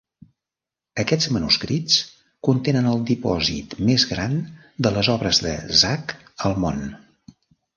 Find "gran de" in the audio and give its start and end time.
4.15-4.93